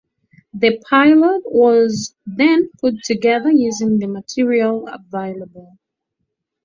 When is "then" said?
2.25-2.71